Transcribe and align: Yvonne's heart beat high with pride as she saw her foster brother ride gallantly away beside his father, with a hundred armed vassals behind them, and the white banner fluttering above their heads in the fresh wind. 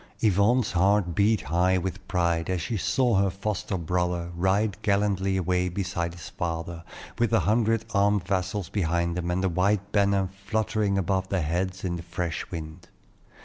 Yvonne's 0.19 0.71
heart 0.71 1.13
beat 1.13 1.41
high 1.41 1.77
with 1.77 2.07
pride 2.07 2.49
as 2.49 2.59
she 2.59 2.75
saw 2.75 3.17
her 3.17 3.29
foster 3.29 3.77
brother 3.77 4.31
ride 4.35 4.81
gallantly 4.81 5.37
away 5.37 5.69
beside 5.69 6.15
his 6.15 6.27
father, 6.27 6.83
with 7.19 7.31
a 7.31 7.41
hundred 7.41 7.85
armed 7.93 8.23
vassals 8.25 8.67
behind 8.67 9.15
them, 9.15 9.29
and 9.29 9.43
the 9.43 9.47
white 9.49 9.91
banner 9.91 10.27
fluttering 10.47 10.97
above 10.97 11.29
their 11.29 11.43
heads 11.43 11.83
in 11.83 11.97
the 11.97 12.01
fresh 12.01 12.49
wind. 12.49 12.87